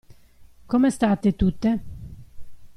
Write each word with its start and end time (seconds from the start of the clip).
Come 0.65 0.89
state 0.89 1.35
tutte? 1.35 1.83